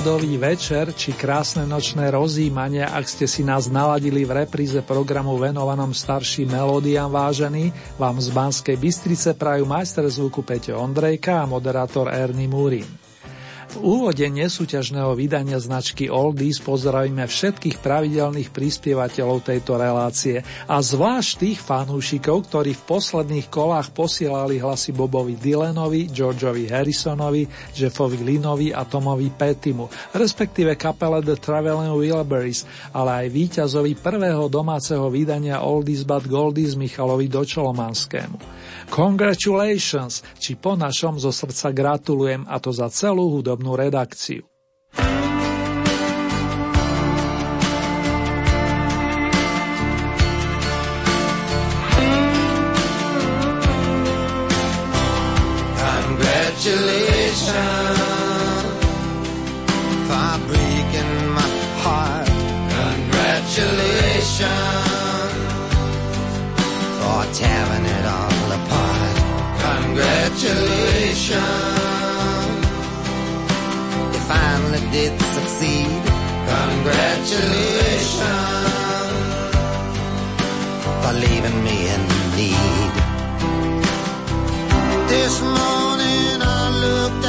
[0.00, 5.92] Melodový večer či krásne nočné rozímanie, ak ste si nás naladili v repríze programu venovanom
[5.92, 7.68] starším melódiám vážený,
[8.00, 12.99] vám z Banskej Bystrice prajú majster zvuku Peťo Ondrejka a moderátor Ernie Múrin.
[13.70, 21.58] V úvode nesúťažného vydania značky Oldies pozdravíme všetkých pravidelných prispievateľov tejto relácie a zvlášť tých
[21.62, 29.30] fanúšikov, ktorí v posledných kolách posielali hlasy Bobovi Dylanovi, Georgeovi Harrisonovi, Jeffovi Linovi a Tomovi
[29.30, 29.86] Pettimu,
[30.18, 37.30] respektíve kapele The Traveling Wilburys, ale aj víťazovi prvého domáceho vydania Oldies but Goldies Michalovi
[37.30, 38.58] Dočolomanskému.
[38.90, 44.40] Congratulations, či po našom zo srdca gratulujem a to za celú hudobnú hudobnú redakciu.
[55.80, 57.56] Congratulations
[60.08, 61.50] for breaking my
[61.84, 62.28] heart.
[62.80, 64.48] Congratulations
[67.00, 69.16] for tearing it all apart.
[69.60, 71.79] Congratulations
[74.70, 75.86] finally did succeed.
[76.46, 78.20] Congratulations
[81.02, 82.02] for leaving me in
[82.36, 82.92] need.
[85.08, 87.19] This morning I looked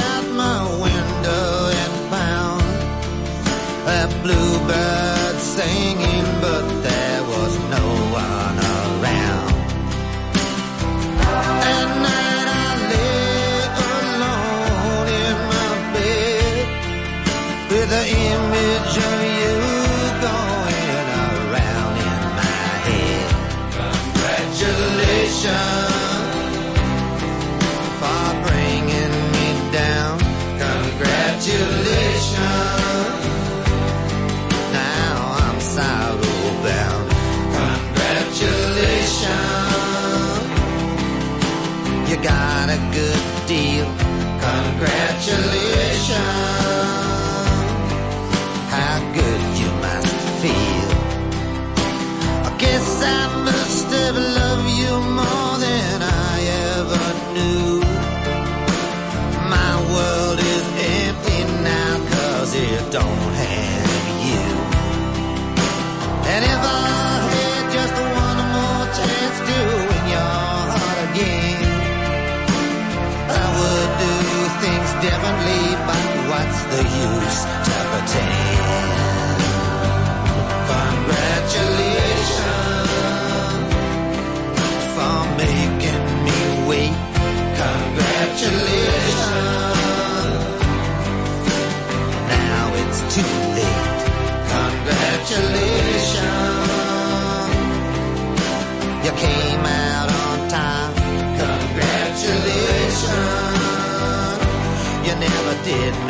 [75.42, 79.01] lonely, but what's the use to pretend?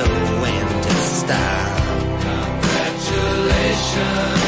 [0.07, 2.21] know when to stop.
[2.21, 4.40] Congratulations.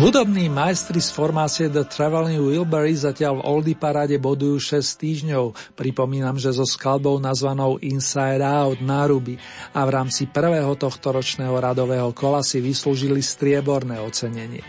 [0.00, 5.76] Hudobní majstri z formácie The Traveling Wilbury zatiaľ v Oldie paráde bodujú 6 týždňov.
[5.76, 9.36] Pripomínam, že so skladbou nazvanou Inside Out náruby
[9.76, 14.64] a v rámci prvého tohto ročného radového kola si vyslúžili strieborné ocenenie.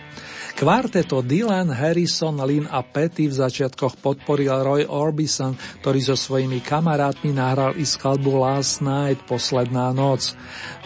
[0.55, 7.31] Kvarteto Dylan, Harrison, Lynn a Petty v začiatkoch podporil Roy Orbison, ktorý so svojimi kamarátmi
[7.31, 10.35] nahral i skladbu Last Night, Posledná noc.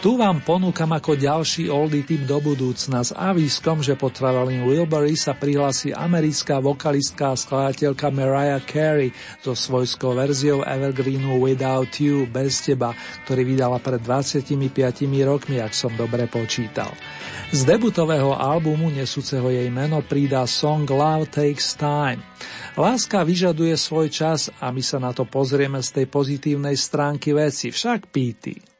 [0.04, 5.18] Tu vám ponúkam ako ďalší oldie typ do budúcna s avískom, že po Traveling Wilbury
[5.18, 9.10] sa prihlási americká vokalistka a skladateľka Mariah Carey
[9.40, 14.52] so svojskou verziou Evergreenu Without You, bez teba, ktorý vydala pred 25
[15.24, 16.92] rokmi, ak som dobre počítal.
[17.54, 22.20] Z debutového albumu nesúceho jej meno pridá song Love Takes Time.
[22.76, 27.72] Láska vyžaduje svoj čas a my sa na to pozrieme z tej pozitívnej stránky veci,
[27.72, 28.75] však píty.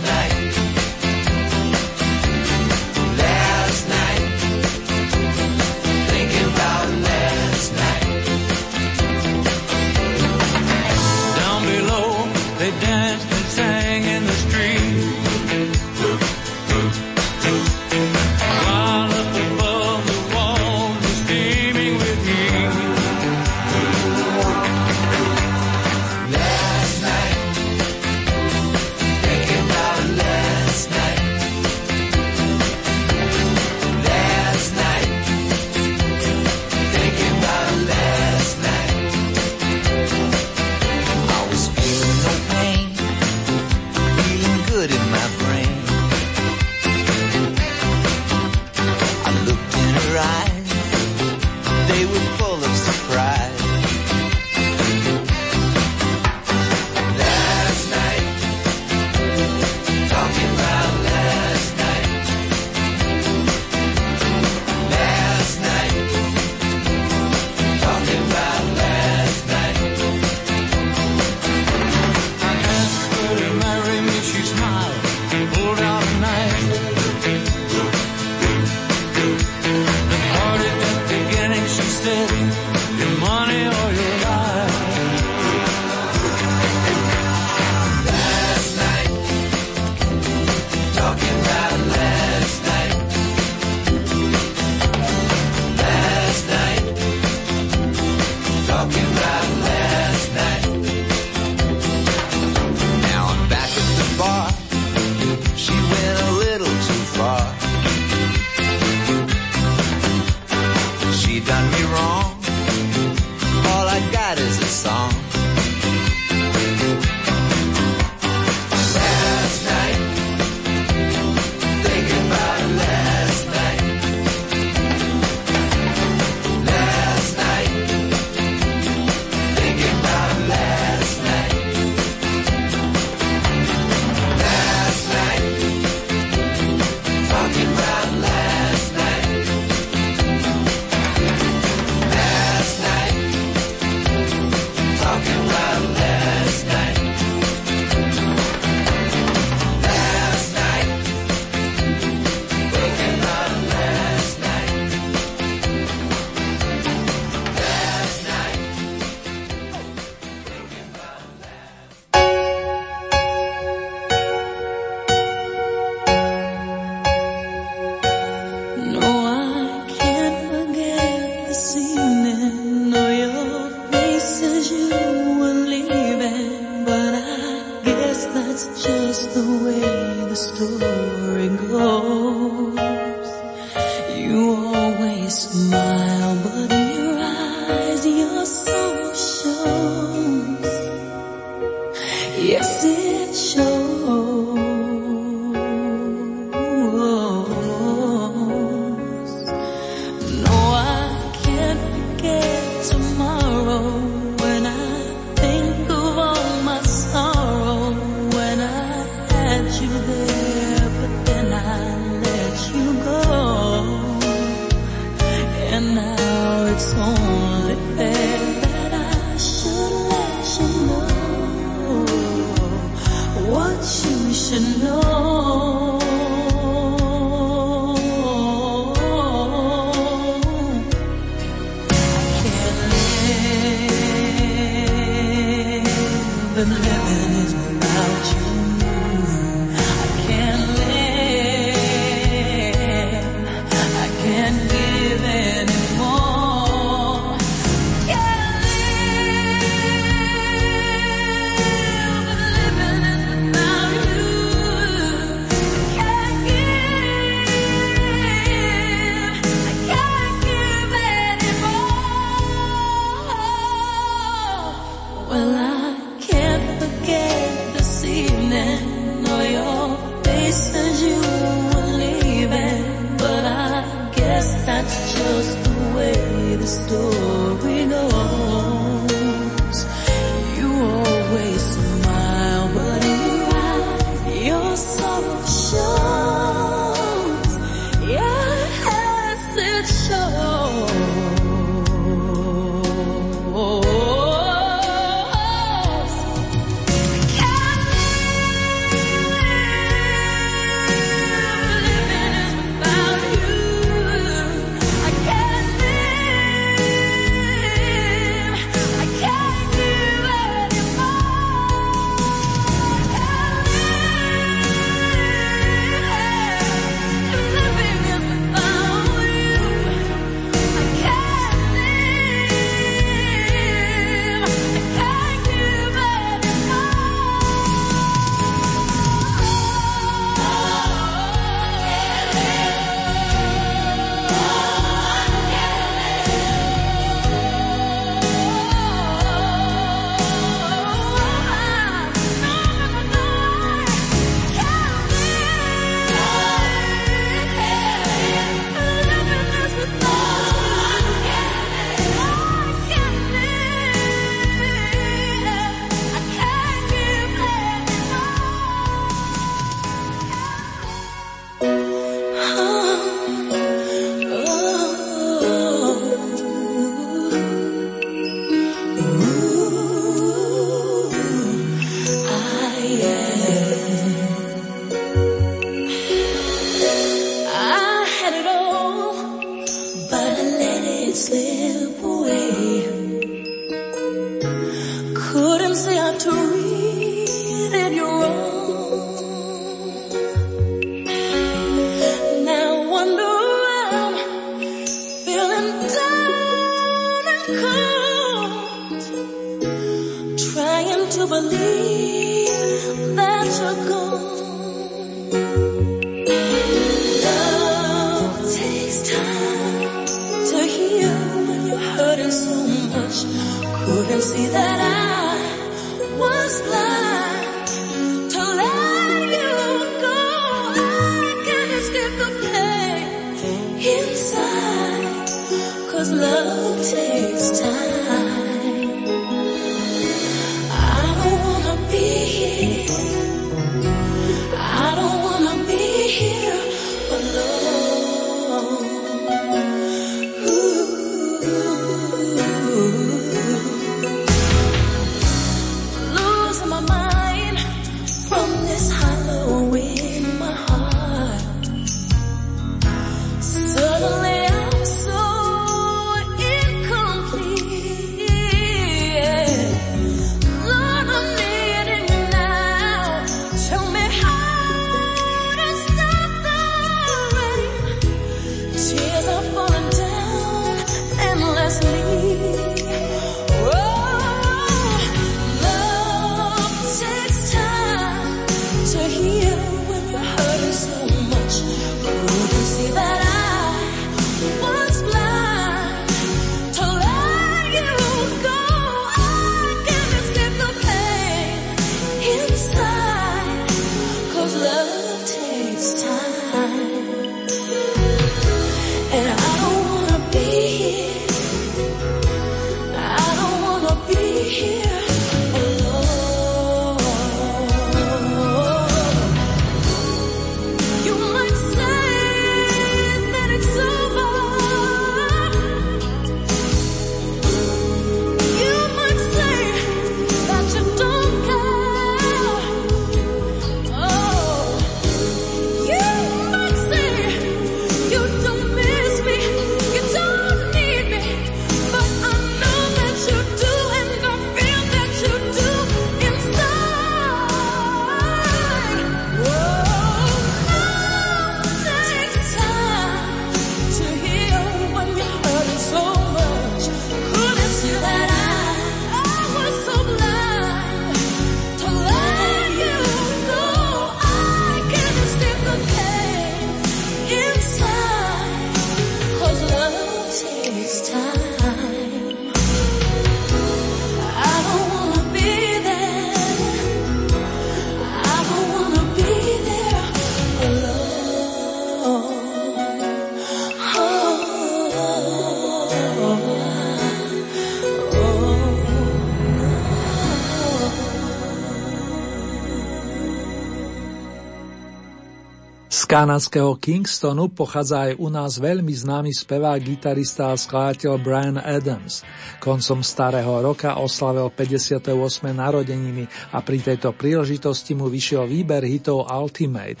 [586.16, 592.24] Kanadského Kingstonu pochádza aj u nás veľmi známy spevák, gitarista a skladateľ Brian Adams.
[592.56, 595.12] Koncom starého roka oslavil 58.
[595.52, 596.24] narodeniny
[596.56, 600.00] a pri tejto príležitosti mu vyšiel výber hitov Ultimate.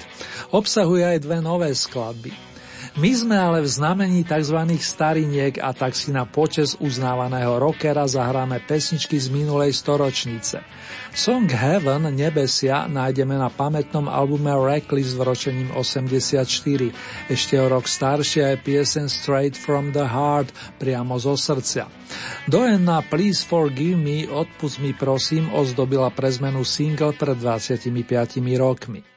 [0.56, 2.45] Obsahuje aj dve nové skladby.
[2.96, 4.56] My sme ale v znamení tzv.
[4.80, 10.64] stariniek a tak si na počes uznávaného rockera zahráme pesničky z minulej storočnice.
[11.12, 16.48] Song Heaven, Nebesia, nájdeme na pamätnom albume Reckless v ročením 84.
[17.28, 21.92] Ešte o rok staršia je piesen Straight from the Heart, priamo zo srdcia.
[22.48, 27.92] Dojen na Please Forgive Me, odpust mi prosím, ozdobila pre zmenu single pred 25
[28.56, 29.15] rokmi.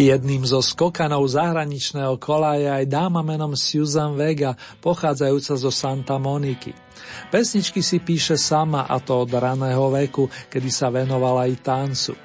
[0.00, 6.72] Jedným zo skokanov zahraničného kola je aj dáma menom Susan Vega, pochádzajúca zo Santa Moniky.
[7.28, 12.16] Pesničky si píše sama a to od raného veku, kedy sa venovala i tancu.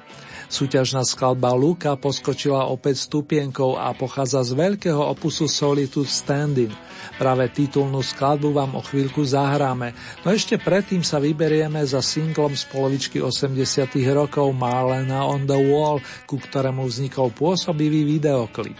[0.46, 6.74] Súťažná skladba Luka poskočila opäť stupienkou a pochádza z veľkého opusu Solitude Standing–
[7.16, 12.68] Práve titulnú skladbu vám o chvíľku zahráme, no ešte predtým sa vyberieme za singlom z
[12.68, 18.76] polovičky 80 rokov Marlena on the Wall, ku ktorému vznikol pôsobivý videoklip.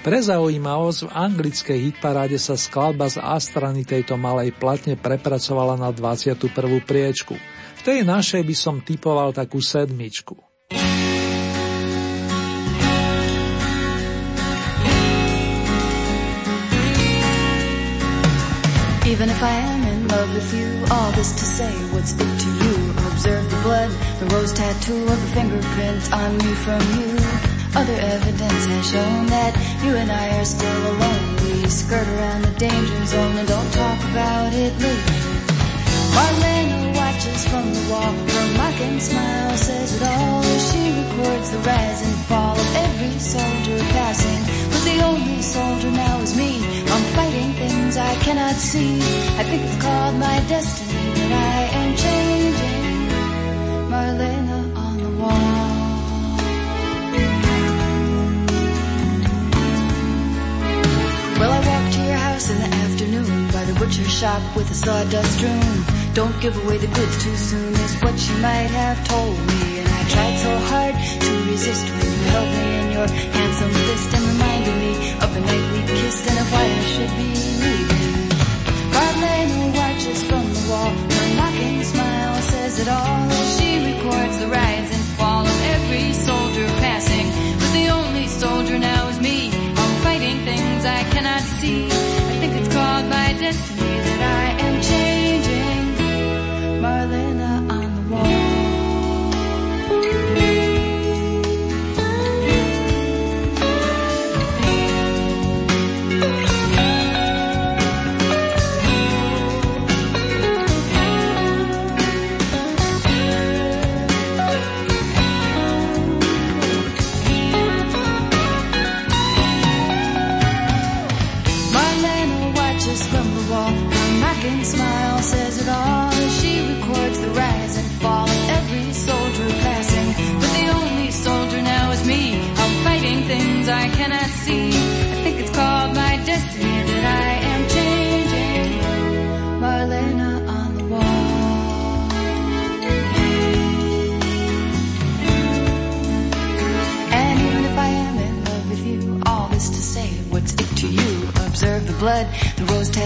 [0.00, 6.38] Pre zaujímavosť v anglickej hitparáde sa skladba z Astrany tejto malej platne prepracovala na 21.
[6.80, 7.34] priečku.
[7.76, 10.45] V tej našej by som typoval takú sedmičku.
[19.16, 22.50] Even if I am in love with you, all this to say, what's it to
[22.64, 22.90] you?
[23.12, 27.14] Observe the blood, the rose tattoo of a fingerprint on me from you.
[27.78, 31.36] Other evidence has shown that you and I are still alone.
[31.36, 35.25] We skirt around the danger zone and don't talk about it
[36.16, 42.00] Marlena watches from the wall, her mocking smile says it all she records the rise
[42.06, 44.42] and fall of every soldier passing.
[44.72, 46.52] But the only soldier now is me.
[46.92, 48.94] I'm fighting things I cannot see.
[49.40, 52.82] I think it's called my destiny that I am changing.
[53.92, 55.66] Marlena on the wall.
[61.38, 65.42] Well, I walked to your house in the afternoon the butcher shop with a sawdust
[65.42, 65.84] room.
[66.14, 69.80] Don't give away the goods too soon is what you might have told me.
[69.80, 74.14] And I tried so hard to resist when you held me in your handsome fist
[74.14, 74.92] and reminded me
[75.24, 77.30] of the night we kissed and of why I should be
[77.62, 78.16] leaving.
[78.94, 83.25] Marlena watches from the wall, her mocking smile says it all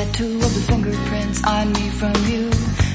[0.04, 2.48] tattoo of the fingerprints on me from you.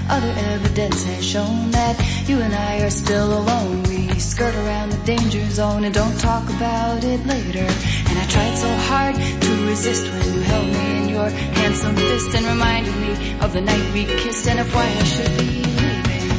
[0.10, 1.96] Other evidence has shown that
[2.28, 3.84] you and I are still alone.
[3.84, 7.68] We skirt around the danger zone and don't talk about it later.
[8.10, 11.30] And I tried so hard to resist when you held me in your
[11.62, 15.34] handsome fist and reminded me of the night we kissed and of why I should
[15.38, 16.30] be leaving.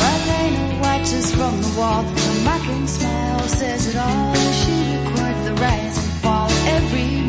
[0.00, 4.34] Marlena watches from the wall, her mocking smile says it all.
[4.60, 7.25] She records the rise and fall every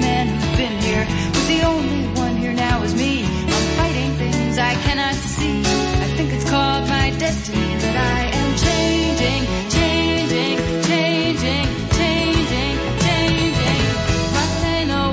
[4.60, 5.60] I cannot see.
[5.62, 10.58] I think it's called my destiny that I am changing, changing,
[10.90, 11.68] changing,
[12.00, 13.84] changing, changing.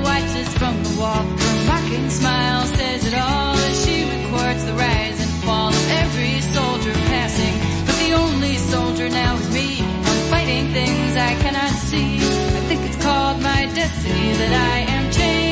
[0.03, 5.19] Watches from the wall, her mocking smile says it all as she records the rise
[5.21, 7.55] and fall of every soldier passing.
[7.85, 9.81] But the only soldier now is me.
[9.81, 12.17] I'm fighting things I cannot see.
[12.17, 15.44] I think it's called my destiny that I am changing.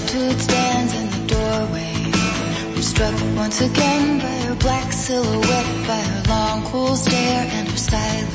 [0.00, 1.92] Solitude stands in the doorway.
[2.74, 7.76] I'm struck once again by her black silhouette, by her long cool stare and her
[7.76, 8.34] silence.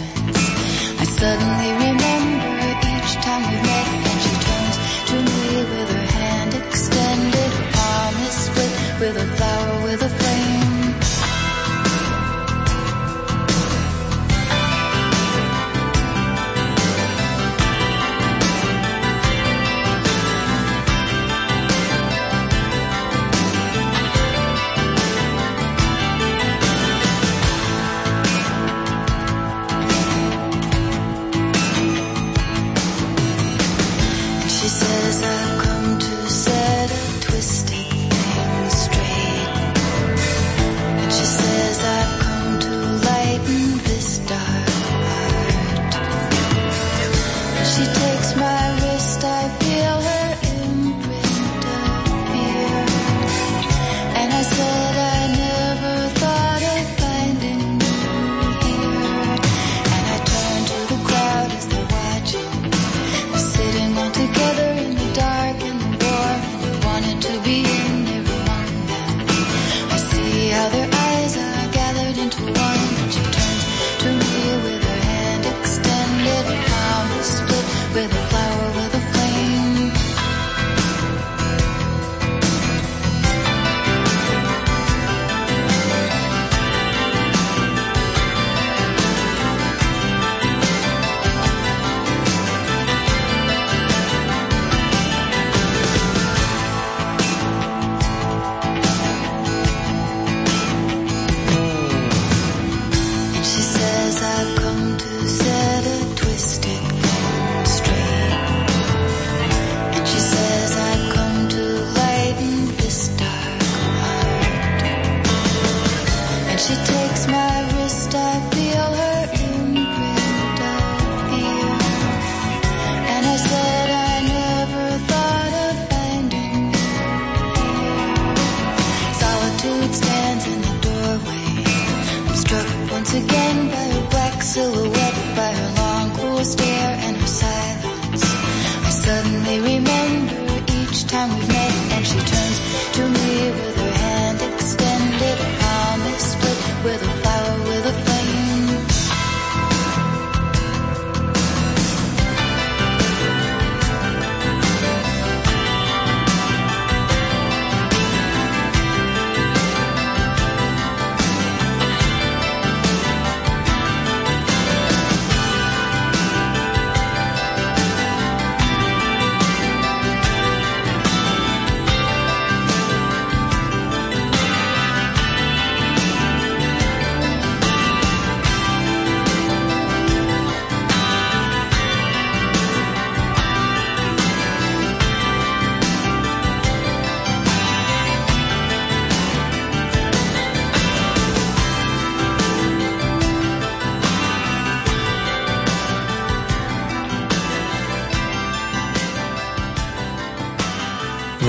[1.01, 4.78] I suddenly remember each time we met and she turns
[5.10, 7.51] to me with her hand extended.
[7.73, 10.55] Palm is split with a flower with a flame.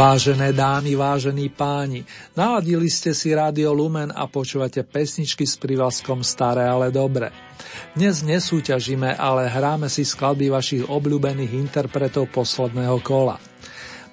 [0.07, 2.07] Vážené dámy, vážení páni,
[2.39, 7.35] naladili ste si Rádio Lumen a počúvate pesničky s privazkom Staré, ale dobre.
[7.91, 13.35] Dnes nesúťažíme, ale hráme si skladby vašich obľúbených interpretov posledného kola.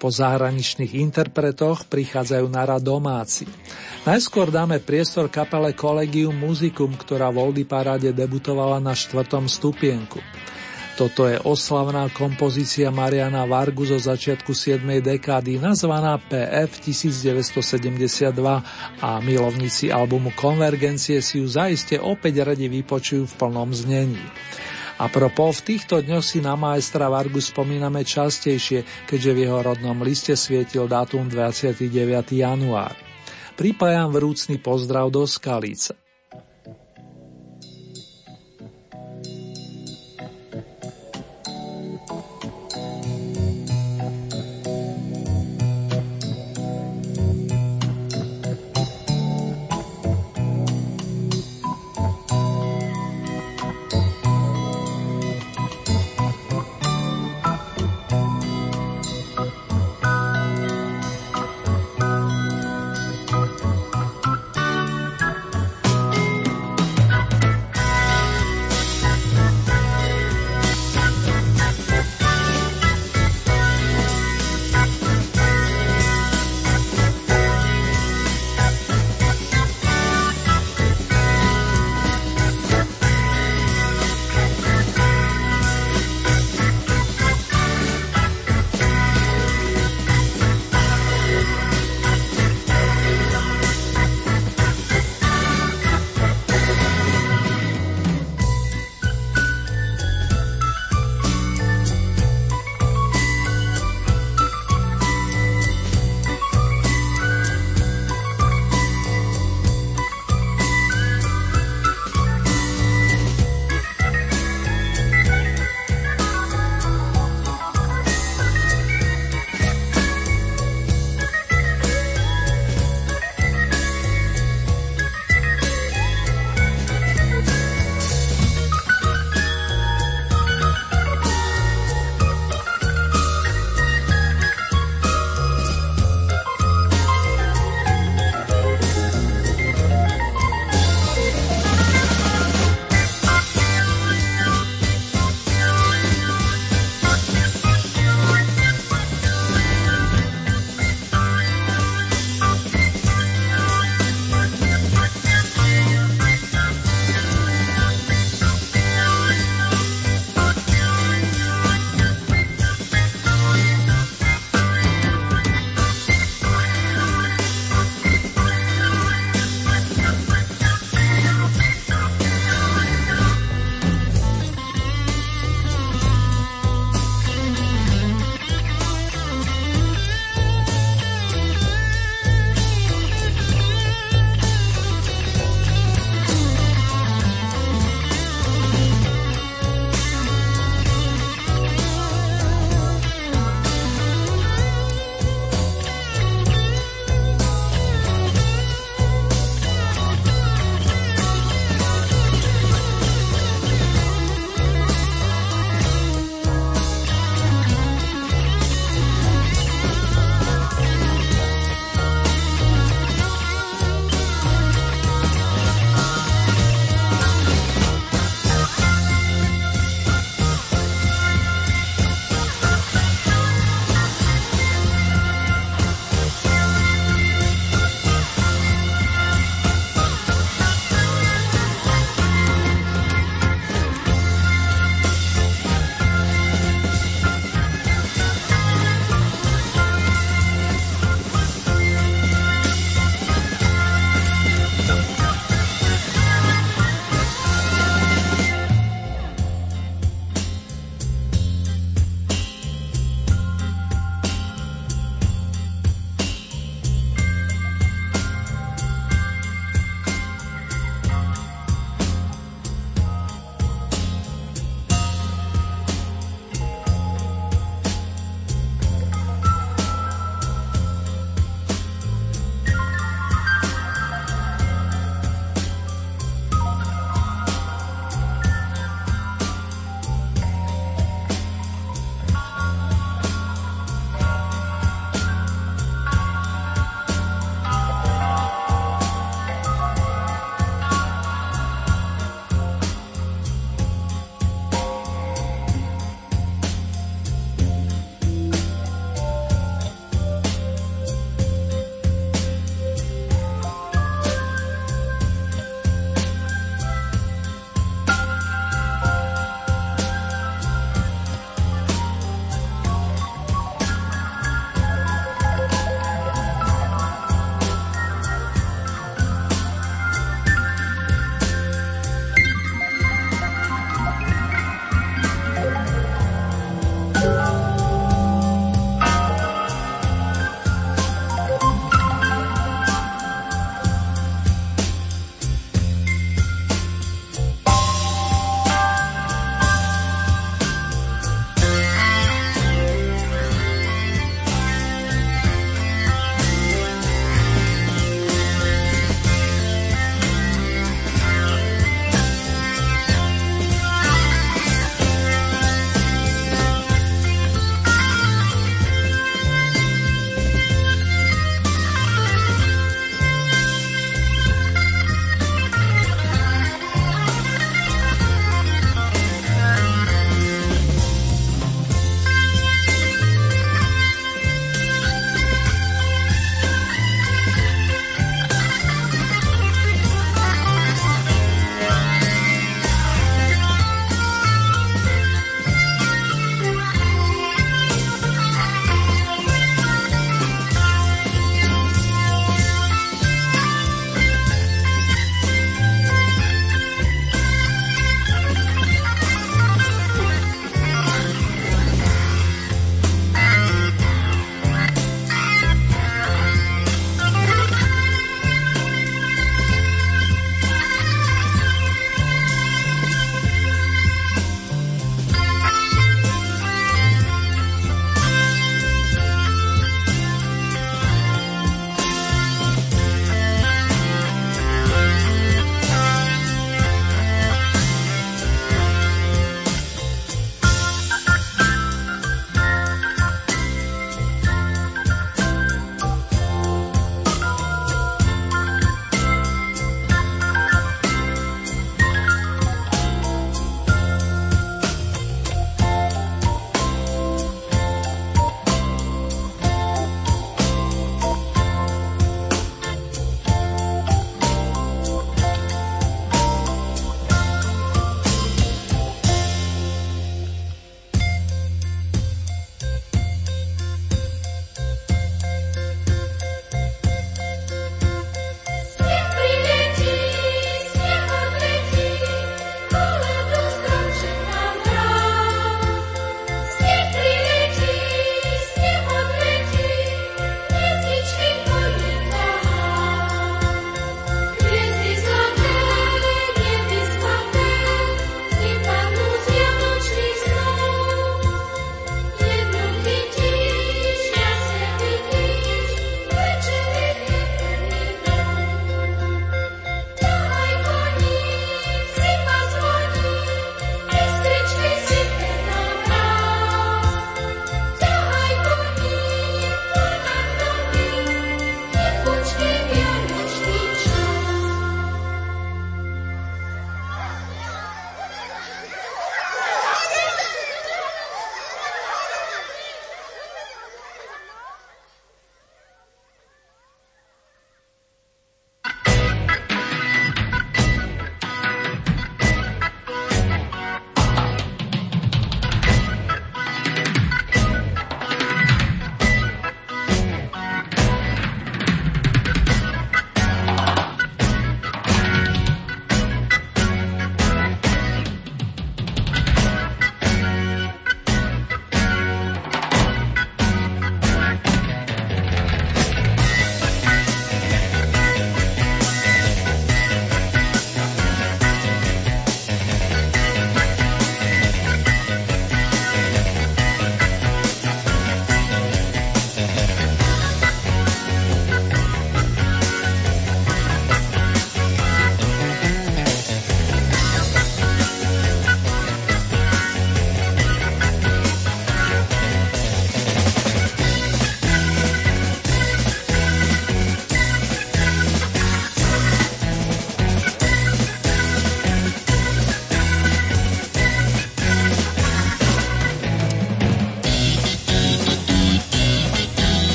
[0.00, 3.44] Po zahraničných interpretoch prichádzajú na rad domáci.
[4.08, 10.24] Najskôr dáme priestor kapele Collegium Musicum, ktorá v Oldy Paráde debutovala na štvrtom stupienku.
[10.92, 14.84] Toto je oslavná kompozícia Mariana Vargu zo začiatku 7.
[15.00, 18.28] dekády nazvaná PF 1972
[19.00, 24.20] a milovníci albumu Konvergencie si ju zaiste opäť radi vypočujú v plnom znení.
[25.00, 29.96] A propos, v týchto dňoch si na majstra Vargu spomíname častejšie, keďže v jeho rodnom
[30.04, 31.88] liste svietil dátum 29.
[32.36, 32.92] január.
[33.56, 36.01] Pripájam vrúcný pozdrav do Skalice.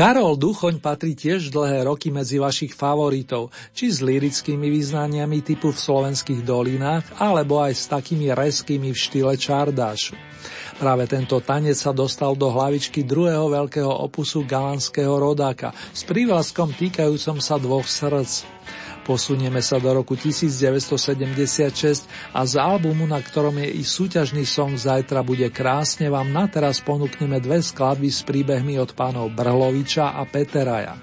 [0.00, 5.76] Karol Duchoň patrí tiež dlhé roky medzi vašich favoritov, či s lirickými význaniami typu v
[5.76, 10.16] slovenských dolinách, alebo aj s takými reskými v štýle čardášu.
[10.80, 17.36] Práve tento tanec sa dostal do hlavičky druhého veľkého opusu galanského rodáka s prívlaskom týkajúcom
[17.36, 18.48] sa dvoch srdc.
[19.10, 25.26] Posunieme sa do roku 1976 a z albumu, na ktorom je i súťažný song Zajtra
[25.26, 30.94] bude krásne, vám na teraz ponúkneme dve skladby s príbehmi od pánov Brhloviča a Peteraja.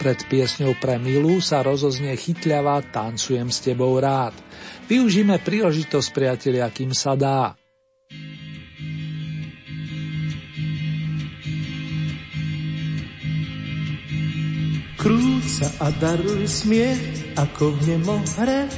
[0.00, 4.32] Pred piesňou pre Milu sa rozoznie chytľavá Tancujem s tebou rád.
[4.88, 7.52] Využíme príležitosť, priatelia, kým sa dá.
[14.96, 18.68] Krúť sa a daruj smiech ako v nemohre.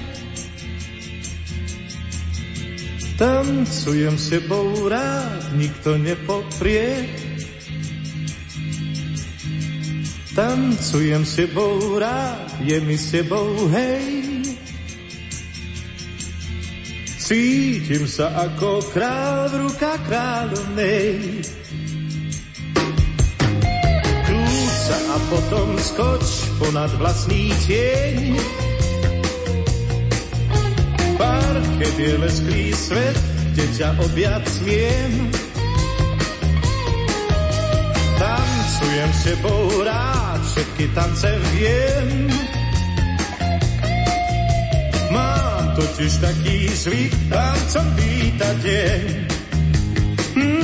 [3.14, 7.06] Tancujem s tebou rád, nikto nepoprie.
[10.34, 14.34] Tancujem s tebou rád, je mi s tebou hej.
[17.22, 21.40] Cítim sa ako král v rukách kráľovnej.
[24.84, 26.28] Sa a potom skoč
[26.60, 28.36] ponad vlastný tieň.
[31.16, 33.16] Parket je lesklý svet,
[33.56, 35.12] kde ťa objať smiem.
[38.20, 42.08] Tancujem s tebou rád, všetky tance viem.
[45.08, 49.24] Mám totiž taký zvyk, tancom vítať deň.
[50.34, 50.63] bude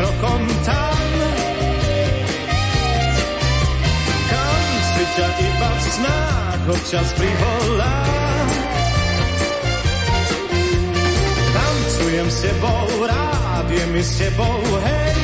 [0.00, 1.08] krokom tam.
[4.32, 8.00] Kam si ťa iba v snách občas privolá.
[11.52, 15.20] Tancujem s tebou rád, je mi s tebou hej.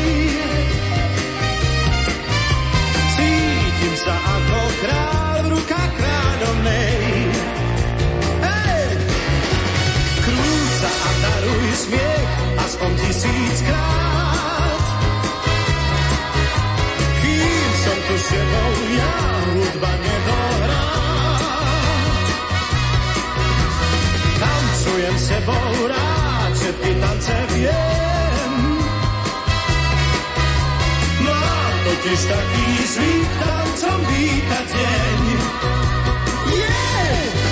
[3.16, 6.94] Cítim sa ako kráľ rukách kráľovnej.
[11.16, 14.25] Daruj smiech, aspoň tisíckrát.
[18.26, 19.14] S tebou ja
[19.54, 20.86] hudba nedohrá.
[24.42, 28.52] Tancujem s tebou rád, všetky tance viem.
[31.22, 35.20] Mám totiž taký zvyk tancom vítať deň.
[36.50, 37.45] Yeah!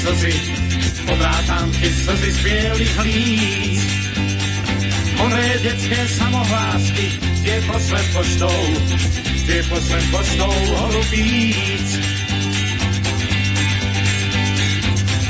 [0.00, 0.34] Slzy,
[1.12, 3.80] odrátam ti slzy z bielých líc.
[5.20, 7.06] Onré detské samohlásky,
[7.44, 8.60] tie pošlem poštou,
[9.44, 11.88] tie pošlem poštou holubíc.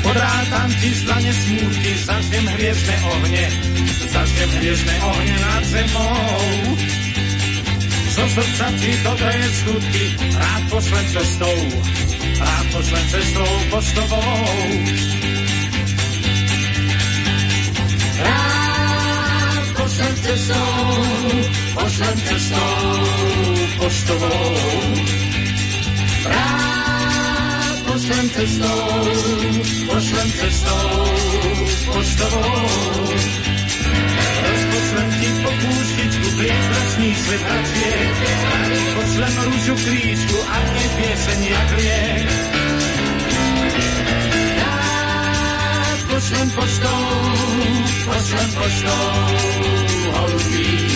[0.01, 3.45] Odrátam ti z dlane smútky, zažnem hviezdne ohne,
[4.07, 6.39] zažnem hviezdne ohne nad zemou.
[8.11, 10.03] Zo srdca ti dobré skutky,
[10.35, 11.57] rád pošlem cestou,
[12.41, 14.21] rád pošlem cestou poštovou.
[18.19, 21.03] Rád pošlem cestou,
[21.73, 22.99] pošlem cestou
[23.77, 24.55] poštovou.
[26.25, 28.81] Rád pošlem cestou,
[29.87, 31.05] pošlem cestou
[31.85, 33.50] poštovou
[35.61, 38.15] kůžkičku, plíc strašný svět a pět.
[38.95, 42.29] Pošlem růžu klíčku a mě pěseň jak liek.
[44.57, 47.05] Já pošlem poštou,
[48.05, 49.11] pošlem poštou
[50.11, 50.91] holubí.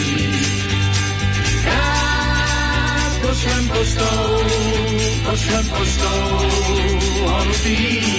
[1.66, 4.44] Já pošlem poštou,
[5.24, 6.40] pošlem poštou
[7.26, 8.16] holubí.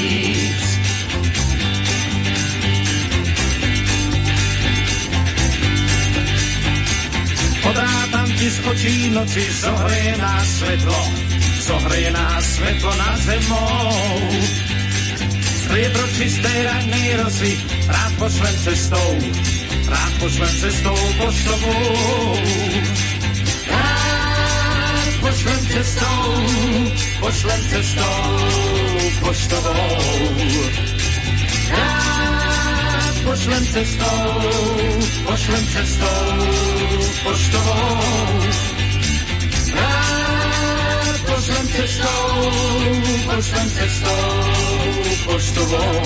[8.70, 11.00] Očí noci, zohreje nás svetlo,
[11.60, 13.90] zohreje nás svetlo nad zemou.
[15.62, 17.52] Striebro čisté rannej rosy,
[17.88, 19.10] rád pošlem cestou,
[19.90, 22.38] rád pošlem cestou poštovou.
[23.70, 26.22] Rád pošlem cestou,
[27.20, 28.18] pošlem cestou
[29.20, 29.90] poštovou.
[31.70, 32.35] Rád
[33.26, 34.40] pošlem cestou,
[35.26, 36.26] pošlem cestou
[37.24, 37.98] poštovou.
[39.74, 42.50] Rád pošlem cestou,
[43.26, 44.30] pošlem cestou
[45.26, 46.02] poštovou.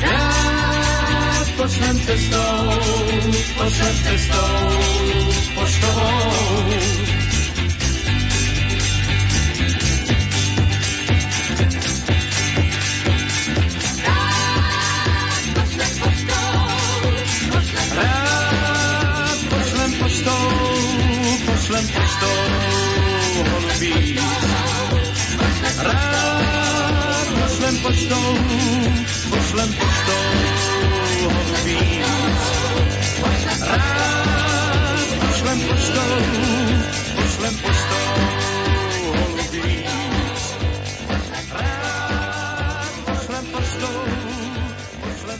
[0.00, 2.56] Rád pošlem cestou,
[3.56, 4.56] pošlem cestou
[5.54, 7.21] poštovou.
[21.72, 22.40] Pošlem poštou
[23.50, 24.18] holubí.
[25.78, 28.36] Rád pošlem poštou,
[29.30, 30.24] pošlem poštou
[31.32, 32.04] holubí.
[33.60, 36.12] Rád pošlem poštou,
[37.16, 38.06] pošlem poštou
[39.16, 39.82] holubí.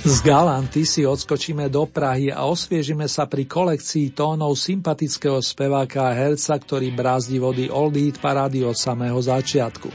[0.02, 6.16] Z Galanty si odskočíme do Prahy a osviežime sa pri kolekcii tónov sympatického speváka a
[6.18, 9.86] herca, ktorý brázdi vody Old Hit parády od samého začiatku.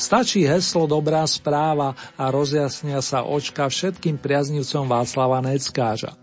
[0.00, 6.16] Stačí heslo Dobrá správa a rozjasnia sa očka všetkým priaznivcom Václava Neckáža.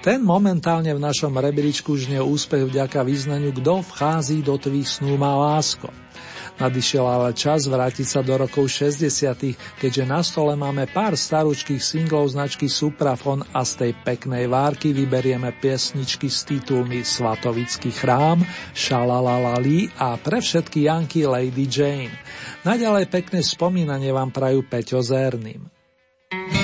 [0.00, 5.36] Ten momentálne v našom rebríčku žne úspech vďaka význaniu Kto vchází do tvých snú má
[5.36, 5.92] lásko.
[6.60, 12.32] Nadišiel ale čas vrátiť sa do rokov 60., keďže na stole máme pár staručkých singlov
[12.32, 18.44] značky Suprafon a z tej peknej várky vyberieme piesničky s titulmi Svatovický chrám,
[18.76, 22.14] Šalalalali a pre všetky Janky Lady Jane.
[22.62, 25.66] Naďalej pekné spomínanie vám prajú Peťo Zerným.
[26.32, 26.61] Chrám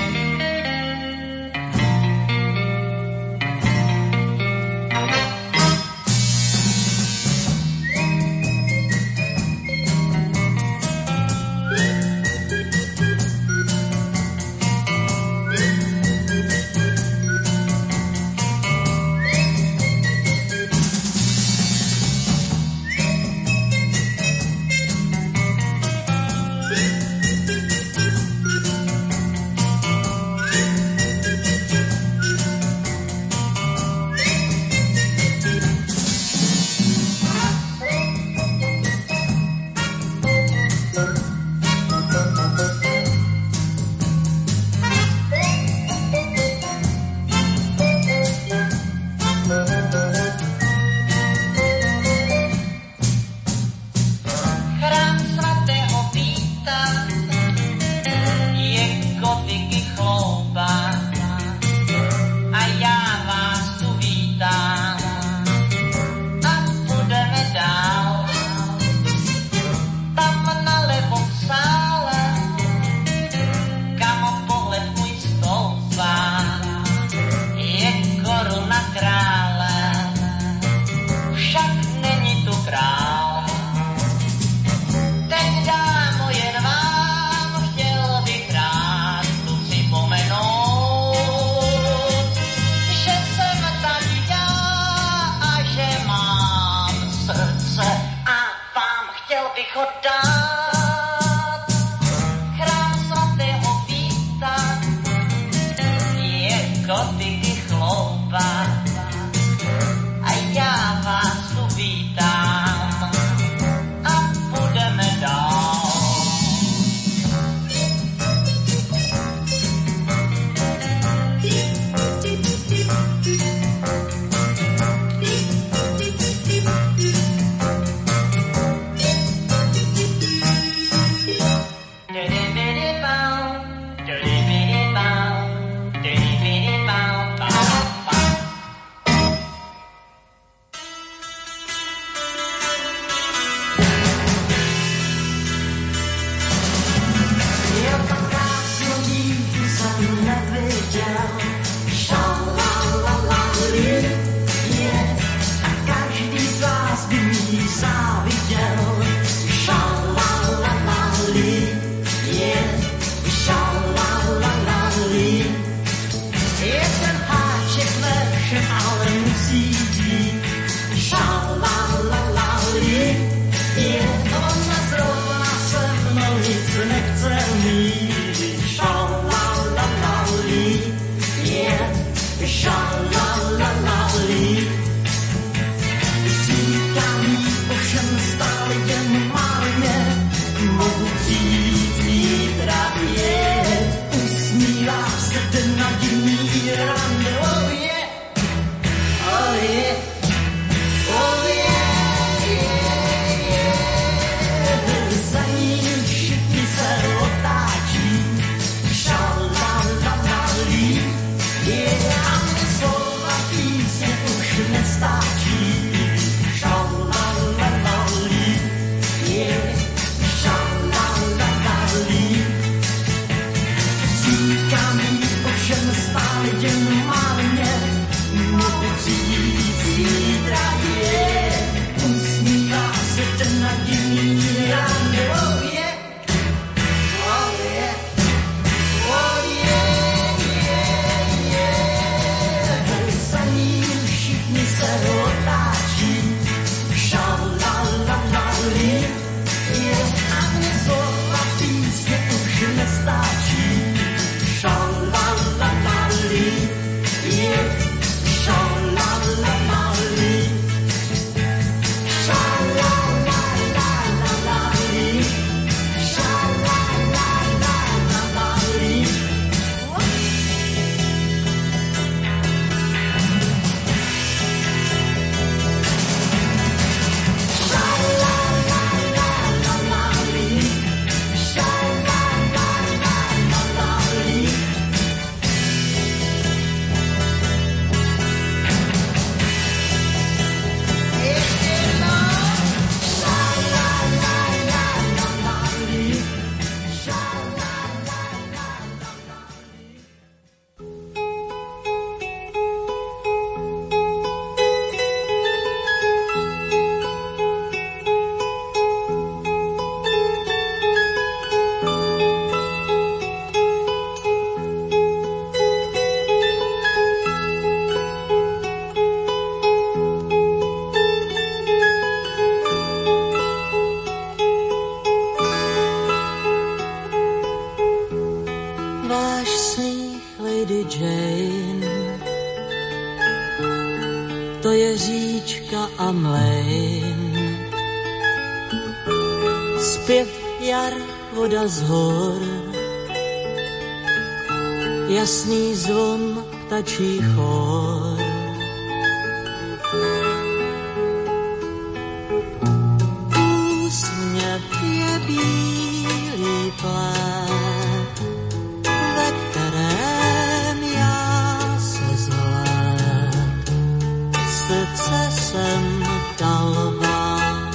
[364.68, 366.04] Srdce jsem
[366.40, 367.70] dal vám,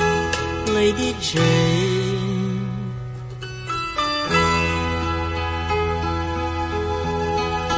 [0.74, 2.70] Lady Jane.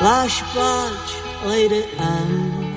[0.04, 1.16] Váš pláč,
[1.46, 2.68] Lady Anne,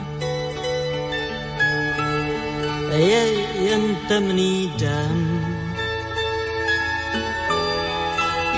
[2.96, 3.24] je
[3.62, 5.46] jen temný den,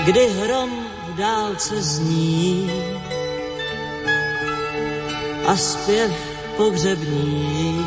[0.05, 0.69] kdy hrom
[1.07, 2.71] v dálce zní
[5.47, 7.85] a zpěv pohřební.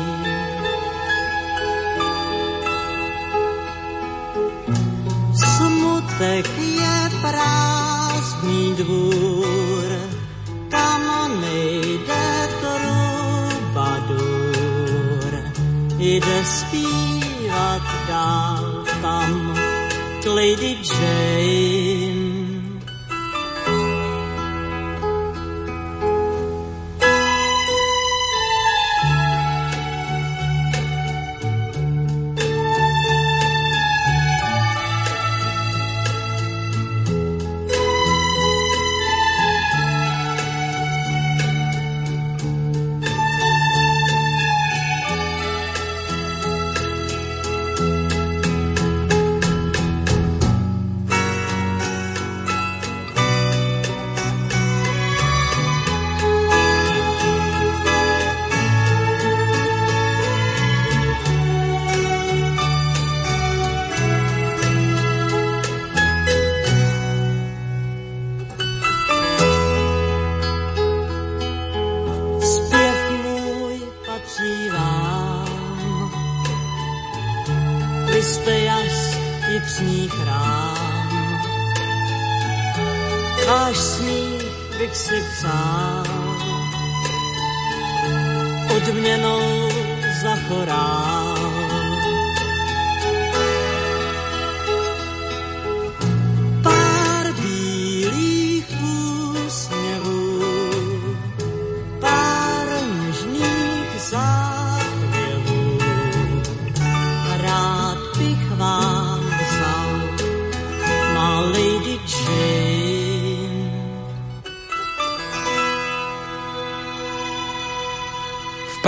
[5.55, 9.99] Smutek je prázdný dvůr,
[10.69, 11.01] kam
[11.41, 14.05] nejde trubadur.
[15.97, 19.57] Jde zpívat dál tam
[20.23, 20.75] k Lady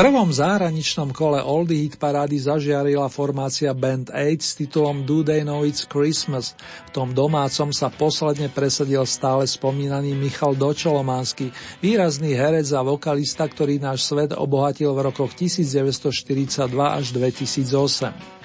[0.08, 5.68] prvom zahraničnom kole Oldie Hit parády zažiarila formácia Band 8 s titulom Do They Know
[5.68, 6.56] It's Christmas.
[6.88, 11.52] V tom domácom sa posledne presadil stále spomínaný Michal Dočolománsky,
[11.84, 18.37] výrazný herec a vokalista, ktorý náš svet obohatil v rokoch 1942 až 2008.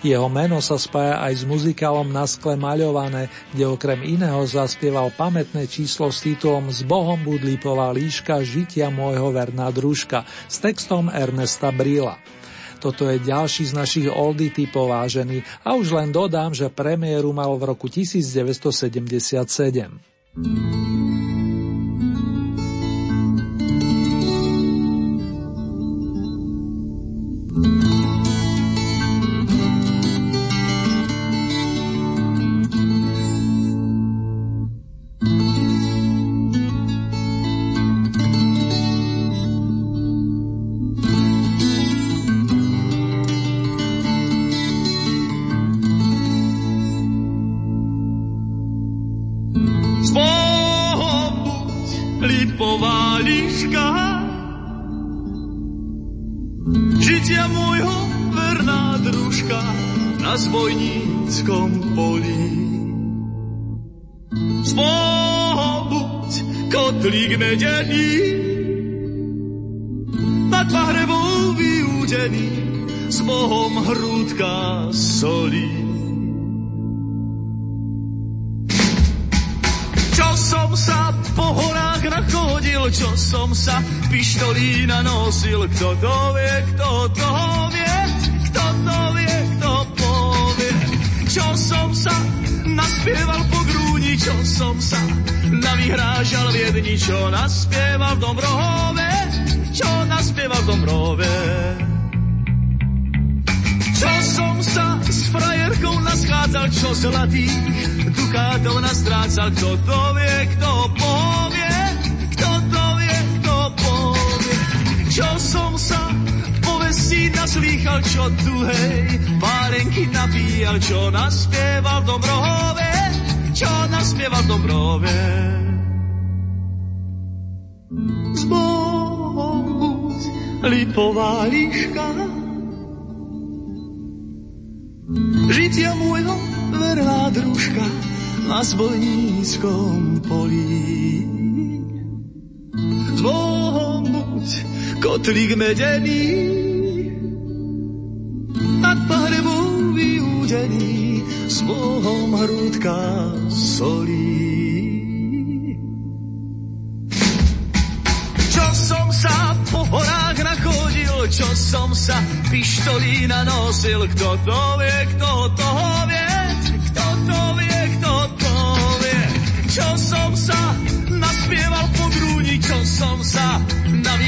[0.00, 5.68] Jeho meno sa spája aj s muzikálom Na skle maľované, kde okrem iného zaspieval pamätné
[5.68, 12.16] číslo s titulom S Bohom budlípová líška žitia môjho verná družka s textom Ernesta Brila.
[12.80, 17.52] Toto je ďalší z našich oldy typov vážený a už len dodám, že premiéru mal
[17.60, 20.79] v roku 1977.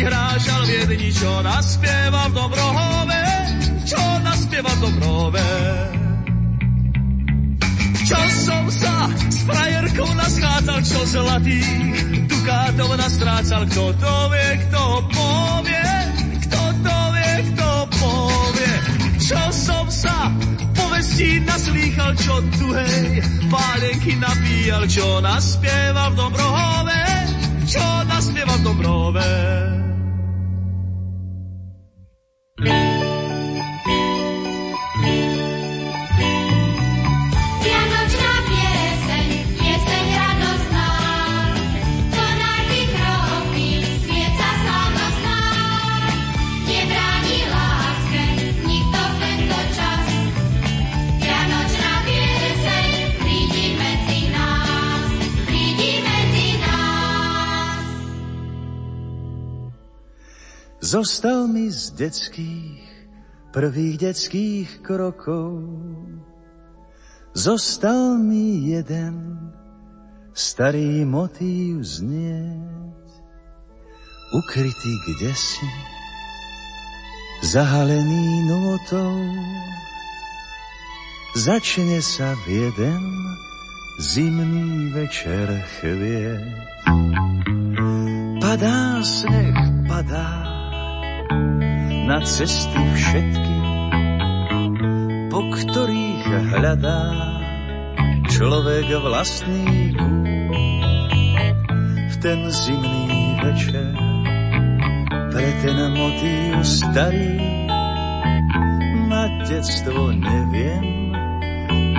[0.02, 3.24] navyhrážal v jedni, čo naspieval v Dobrohove,
[3.86, 5.50] čo naspieval v Dobrohove.
[8.02, 11.62] Čo som sa s frajerkou naschádzal, čo zlatý
[12.26, 15.94] dukátov nastrácal, kto to vie, kto povie,
[16.50, 18.74] kto to vie, kto povie.
[19.22, 20.34] Čo som sa
[20.82, 27.02] povestí naslýchal, čo tu hej, pálenky napíjal, čo naspieval v Dobrohove,
[27.70, 29.30] čo naspieval v Dobrohove.
[60.92, 62.84] Zostal mi z detských,
[63.48, 65.64] prvých detských krokov.
[67.32, 69.40] Zostal mi jeden
[70.36, 73.08] starý motív znieť,
[74.36, 75.68] ukrytý kde si,
[77.40, 79.16] zahalený notou.
[81.40, 83.00] Začne sa v jeden
[83.96, 86.52] zimný večer chvieť.
[88.44, 89.56] Padá sneh,
[89.88, 90.52] padá
[92.06, 93.56] na cesty všetky,
[95.32, 96.24] po ktorých
[96.56, 97.02] hľadá
[98.28, 99.96] človek vlastný.
[102.12, 103.92] V ten zimný večer
[105.32, 107.40] pre ten motív starý
[109.08, 111.12] na detstvo neviem,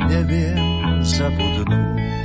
[0.08, 2.23] neviem zabudnúť.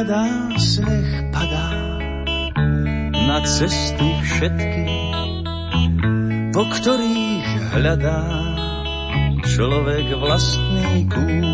[0.00, 0.24] Padá
[0.56, 1.76] sneh, padá
[3.12, 4.88] na cesty všetky,
[6.56, 8.24] po ktorých hľadá
[9.44, 11.48] človek vlastný kút.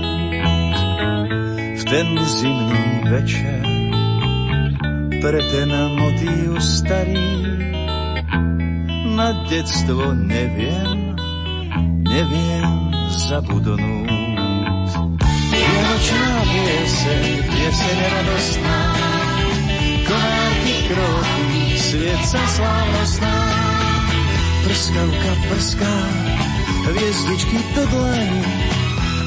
[1.75, 3.67] V ten zimný večer
[5.19, 7.35] pre ten motív starý
[9.11, 11.19] na detstvo neviem,
[12.07, 14.26] neviem zabudnúť.
[15.97, 17.25] Vianočná pieseň,
[17.57, 18.81] pieseň radostná,
[20.05, 23.37] konárky kroky, svieca slávnostná.
[24.61, 25.97] Prskavka prská,
[26.85, 28.45] hviezdičky do dlani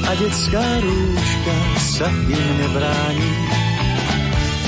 [0.06, 3.32] a detská rúška sa im nebráni.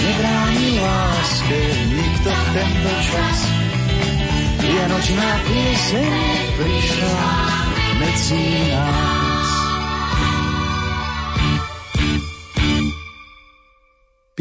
[0.03, 3.39] Nebráni láske nikto v tento čas.
[4.59, 6.15] Vianočná pieseň
[6.59, 7.27] prišla
[8.03, 8.43] medzi
[8.75, 9.22] nás.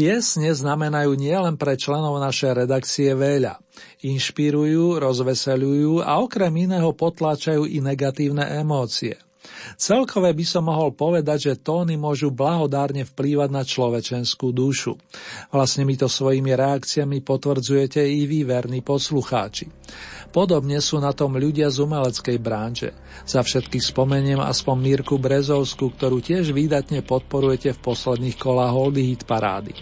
[0.02, 3.62] Piesne znamenajú nielen pre členov našej redakcie veľa.
[4.02, 9.14] Inšpirujú, rozveseľujú a okrem iného potláčajú i negatívne emócie.
[9.78, 14.98] Celkové by som mohol povedať, že tóny môžu blahodárne vplývať na človečenskú dušu.
[15.54, 19.70] Vlastne mi to svojimi reakciami potvrdzujete i vy, verní poslucháči.
[20.32, 22.96] Podobne sú na tom ľudia z umeleckej branže.
[23.28, 29.28] Za všetkých spomeniem aspoň Mírku Brezovskú, ktorú tiež výdatne podporujete v posledných kolách Holdy Hit
[29.28, 29.76] parády.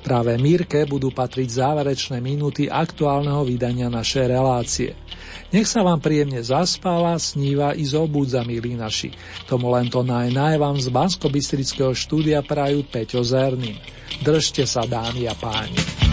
[0.00, 4.96] Práve Mírke budú patriť záverečné minúty aktuálneho vydania našej relácie.
[5.52, 9.12] Nech sa vám príjemne zaspáva, sníva i zobúdza, milí naši.
[9.44, 11.28] Tomu len to naj, naj vám z bansko
[11.92, 13.76] štúdia prajú Peťo Zerný.
[14.24, 16.09] Držte sa, dámy a páni.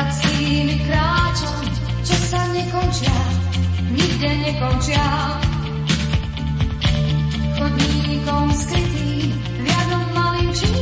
[0.00, 1.60] Hracími kráčam,
[2.00, 3.20] čo sa nekončia,
[3.92, 5.04] nikde nekončia.
[7.52, 10.72] Chodníkom skrytý, v jednom malinčí,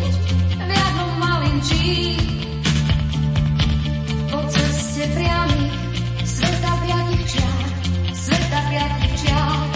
[0.55, 1.91] v jednom malinčí.
[4.31, 5.75] Po ceste priamých,
[6.23, 7.59] sveta piatich čiar,
[8.15, 9.67] sveta piatich čiar.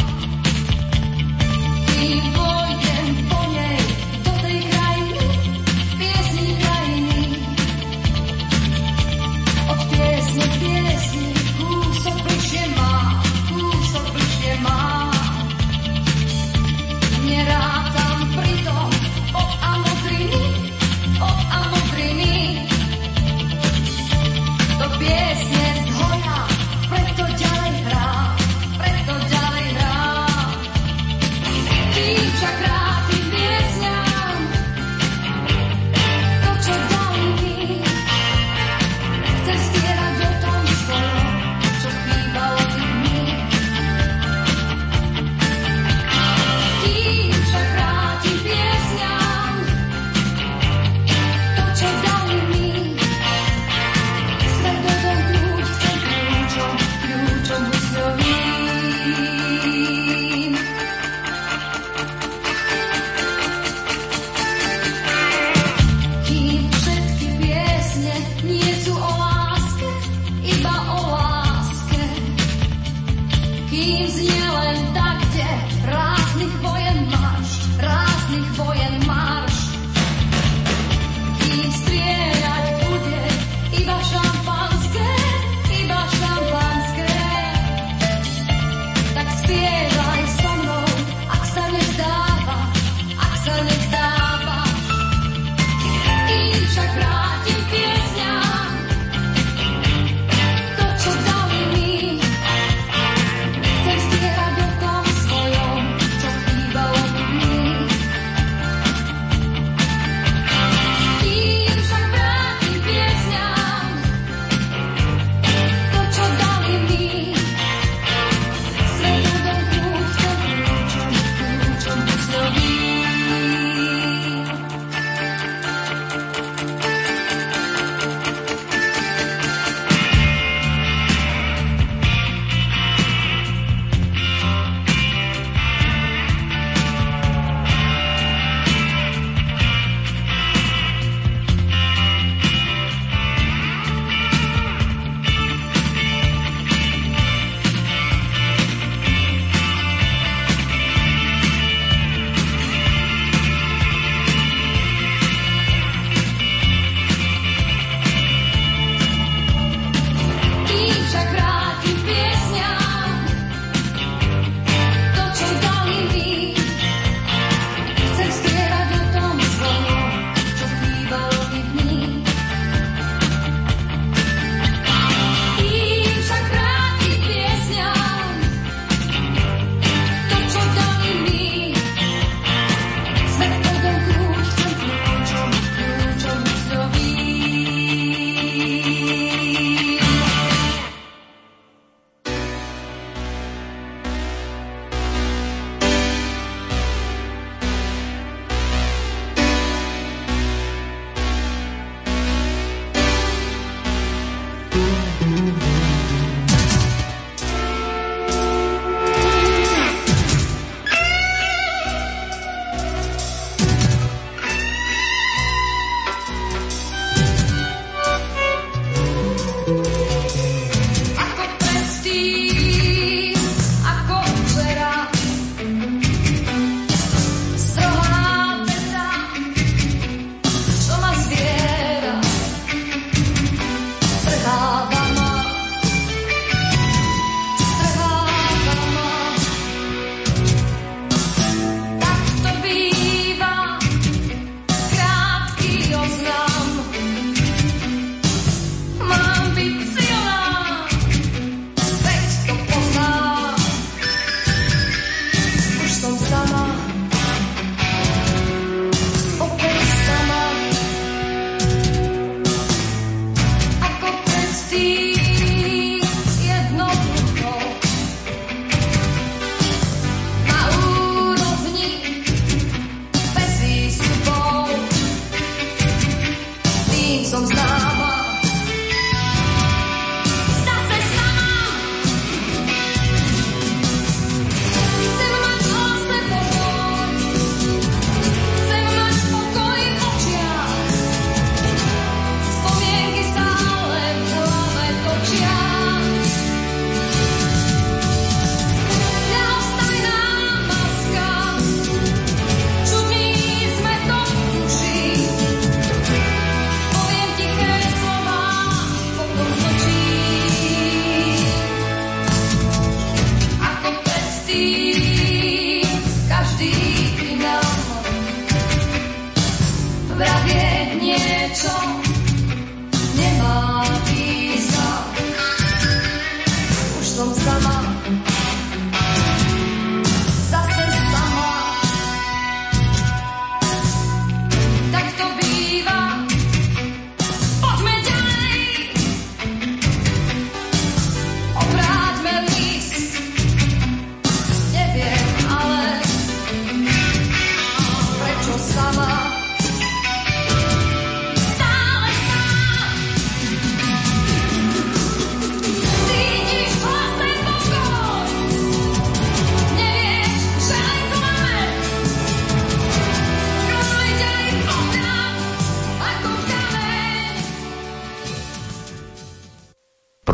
[1.91, 2.25] Kým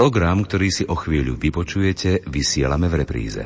[0.09, 3.45] Program, ktorý si o chvíľu vypočujete, vysielame v repríze.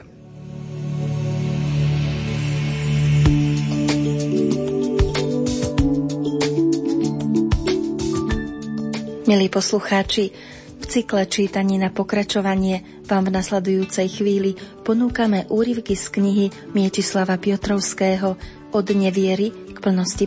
[9.27, 10.31] Milí poslucháči,
[10.79, 14.55] v cykle čítaní na pokračovanie vám v nasledujúcej chvíli
[14.87, 16.47] ponúkame úryvky z knihy
[16.79, 18.39] Mietislava Piotrovského
[18.71, 20.21] Od neviery k plnosti